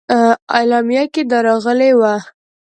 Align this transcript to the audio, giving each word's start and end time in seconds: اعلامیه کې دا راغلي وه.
اعلامیه 0.57 1.03
کې 1.13 1.21
دا 1.31 1.39
راغلي 1.47 1.91
وه. 1.99 2.13